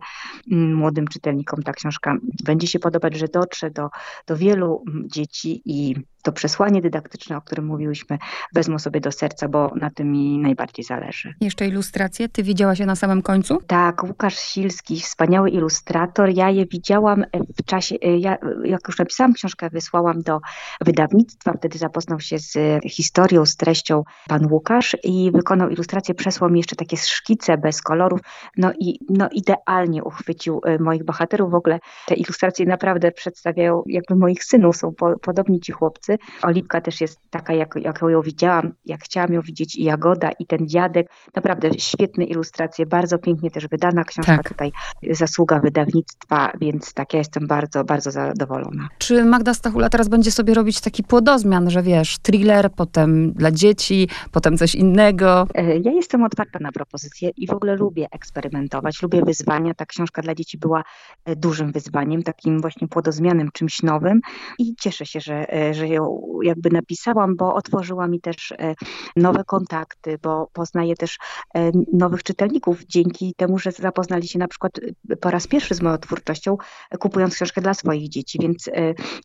mm, 0.52 0.75
młodym 0.75 1.09
czytelnikom 1.09 1.62
ta 1.62 1.73
książka 1.73 2.17
będzie 2.45 2.67
się 2.67 2.78
podobać, 2.78 2.88
że 3.16 3.28
dotrze 3.28 3.71
do, 3.71 3.88
do 4.26 4.37
wielu 4.37 4.85
mm, 4.88 5.09
dzieci 5.09 5.62
i 5.64 5.95
to 6.22 6.32
przesłanie 6.32 6.82
dydaktyczne, 6.82 7.37
o 7.37 7.40
którym 7.40 7.66
mówiłyśmy, 7.66 8.18
wezmą 8.54 8.78
sobie 8.78 9.00
do 9.00 9.12
serca, 9.12 9.48
bo 9.48 9.72
na 9.75 9.90
tym 9.90 10.12
mi 10.12 10.38
najbardziej 10.38 10.84
zależy. 10.84 11.34
Jeszcze 11.40 11.66
ilustracje? 11.66 12.28
Ty 12.28 12.42
widziałaś 12.42 12.78
je 12.78 12.87
na 12.87 12.96
samym 12.96 13.22
końcu? 13.22 13.58
Tak, 13.66 14.04
Łukasz 14.04 14.38
Silski, 14.38 15.00
wspaniały 15.00 15.50
ilustrator. 15.50 16.30
Ja 16.30 16.50
je 16.50 16.66
widziałam 16.66 17.25
w 17.58 17.64
czasie, 17.64 17.96
ja, 17.96 18.37
jak 18.64 18.80
już 18.88 18.98
napisałam 18.98 19.32
książkę, 19.32 19.70
wysłałam 19.70 20.22
do 20.22 20.38
wydawnictwa, 20.80 21.52
wtedy 21.52 21.78
zapoznał 21.78 22.20
się 22.20 22.38
z 22.38 22.58
historią, 22.84 23.46
z 23.46 23.56
treścią 23.56 24.02
pan 24.28 24.52
Łukasz 24.52 24.96
i 25.04 25.30
wykonał 25.34 25.68
ilustrację, 25.68 26.14
przesłał 26.14 26.50
mi 26.50 26.58
jeszcze 26.58 26.76
takie 26.76 26.96
szkice 26.96 27.58
bez 27.58 27.82
kolorów, 27.82 28.20
no 28.56 28.72
i 28.78 28.98
no 29.10 29.28
idealnie 29.32 30.04
uchwycił 30.04 30.60
y, 30.68 30.78
moich 30.78 31.04
bohaterów. 31.04 31.50
W 31.50 31.54
ogóle 31.54 31.78
te 32.06 32.14
ilustracje 32.14 32.66
naprawdę 32.66 33.12
przedstawiają 33.12 33.82
jakby 33.87 34.14
moich 34.14 34.44
synów, 34.44 34.76
są 34.76 34.94
po, 34.94 35.18
podobni 35.18 35.60
ci 35.60 35.72
chłopcy 35.72 36.08
nocy. 36.09 36.19
Oliwka 36.43 36.81
też 36.81 37.00
jest 37.00 37.21
taka, 37.31 37.53
jak, 37.55 37.75
jak 37.77 38.00
ją 38.09 38.23
widziałam, 38.23 38.73
jak 38.87 39.00
chciałam 39.05 39.33
ją 39.33 39.41
widzieć 39.41 39.77
i 39.77 39.85
Jagoda 39.85 40.31
i 40.38 40.47
ten 40.47 40.69
dziadek. 40.69 41.07
Naprawdę 41.37 41.71
świetne 41.79 42.25
ilustracje, 42.25 42.87
bardzo 42.87 43.19
pięknie 43.19 43.50
też 43.50 43.69
wydana 43.69 44.05
książka 44.05 44.37
Tak. 44.37 44.49
tutaj, 44.49 44.73
zasługa 45.11 45.61
wydawnictwa, 45.61 46.53
więc 46.61 46.95
tak, 46.95 47.12
ja 47.12 47.19
jestem 47.19 47.47
bardzo, 47.47 47.85
bardzo 47.85 48.11
zadowolona. 48.11 48.88
Czy 48.99 49.25
Magda 49.25 49.55
Stachula 49.55 49.88
teraz 49.88 50.09
będzie 50.09 50.31
sobie 50.33 50.55
robić 50.55 50.81
taki 50.81 51.03
płodozmian, 51.03 51.71
że 51.71 51.83
wiesz, 51.83 52.19
thriller, 52.19 52.71
potem 52.73 53.33
dla 53.33 53.50
dzieci, 53.50 54.09
potem 54.33 54.59
coś 54.59 54.75
innego? 54.75 55.47
E, 55.55 55.79
Ja 55.79 55.93
jestem 55.93 56.23
otwarta 56.25 56.59
na 56.59 56.73
propozycje 56.73 57.31
i 57.37 57.47
w 57.47 57.50
ogóle 57.50 57.77
lubię 57.77 58.07
eksperymentować, 58.12 59.03
lubię 59.03 59.23
wyzwania. 59.25 59.75
Ta 59.75 59.87
książka 59.87 60.23
dla 60.23 60.35
dzieci 60.35 60.59
była 60.59 60.83
e, 61.25 61.37
dużym 61.37 61.73
wyzwaniem, 61.73 62.23
takim 62.23 62.61
właśnie 62.61 62.88
płodozmianem, 62.88 63.50
czymś 63.53 63.83
nowym 63.83 64.21
i 64.59 64.75
cieszę 64.81 65.07
się, 65.07 65.21
że, 65.21 65.53
e, 65.55 65.75
że 65.75 65.88
ją 65.88 65.98
jakby 66.43 66.71
napisałam, 66.71 67.37
bo 67.37 67.55
otworzyła 67.55 68.09
mi 68.09 68.21
też 68.21 68.52
e, 68.52 68.75
nowe 69.17 69.45
kontakty, 69.45 70.19
bo 70.23 70.50
poznaję 70.52 70.97
też 70.97 71.19
e, 71.55 71.71
nowych 71.93 72.23
czytelników 72.23 72.85
dzięki 72.85 73.35
temu, 73.37 73.59
że 73.59 73.73
zapoznali 73.73 74.28
się 74.28 74.38
na 74.38 74.49
przykład 74.49 74.73
e, 75.11 75.17
po 75.17 75.31
raz 75.31 75.47
pierwszy 75.47 75.75
z 75.75 75.83
moją 75.83 75.99
twórczością, 75.99 76.57
kupując 76.99 77.35
książkę 77.35 77.61
dla 77.61 77.75
swoich 77.75 78.09
dzieci, 78.09 78.38
więc 78.43 78.71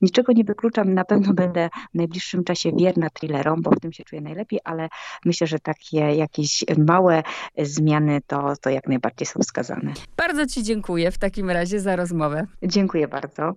niczego 0.01 0.34
nie 0.34 0.44
wykluczam. 0.44 0.94
Na 0.94 1.06
pewno 1.06 1.34
będę 1.34 1.70
w 1.94 1.98
najbliższym 1.98 2.44
czasie 2.44 2.72
wierna 2.77 3.10
thrillerom, 3.10 3.62
bo 3.62 3.72
w 3.72 3.80
tym 3.80 3.94
się 3.94 4.03
czuję 4.03 4.22
najlepiej, 4.22 4.60
ale 4.63 4.89
myślę, 5.25 5.48
że 5.48 5.60
takie 5.60 5.98
jakieś 5.98 6.63
małe 6.77 7.24
zmiany 7.58 8.22
to, 8.27 8.53
to 8.62 8.70
jak 8.70 8.88
najbardziej 8.88 9.25
są 9.25 9.39
wskazane. 9.39 9.94
Bardzo 10.18 10.48
ci 10.48 10.63
dziękuję 10.63 11.12
w 11.12 11.18
takim 11.18 11.50
razie 11.50 11.80
za 11.80 11.96
rozmowę. 11.96 12.48
Dziękuję 12.63 13.08
bardzo. 13.08 13.53